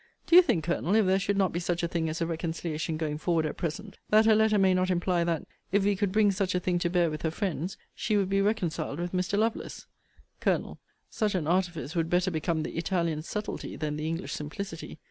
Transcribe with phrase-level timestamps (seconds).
[0.25, 2.97] Do you think, Colonel, if there should not be such a thing as a reconciliation
[2.97, 6.31] going forward at present, that her letter may not imply that, if we could bring
[6.31, 9.37] such a thing to bear with her friends, she would be reconciled with Mr.
[9.37, 9.85] Lovelace?
[10.39, 10.79] Col.
[11.11, 14.97] Such an artifice would better become the Italian subtilty than the English simplicity.